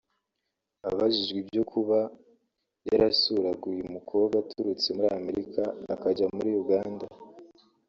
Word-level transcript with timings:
Abajijwe 0.89 1.37
ibyo 1.43 1.63
kuba 1.71 1.99
yarasuuraga 2.89 3.65
uyu 3.73 3.85
mukobwa 3.95 4.35
aturutse 4.43 4.87
muri 4.95 5.09
Amerika 5.19 5.61
akajya 5.93 6.25
muri 6.37 6.51
Uganda 6.63 7.05